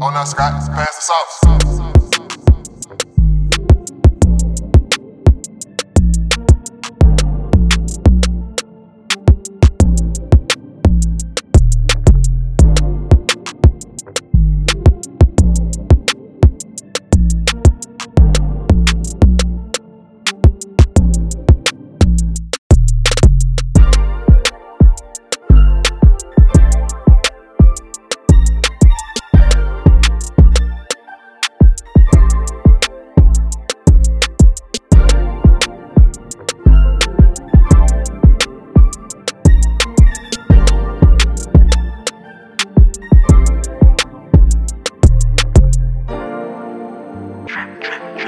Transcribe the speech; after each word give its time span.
On 0.00 0.14
us, 0.16 0.30
Scott, 0.30 0.52
pass 0.76 0.94
the 0.94 1.02
sauce. 1.02 1.57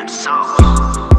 It's 0.02 0.26
over. 0.26 1.09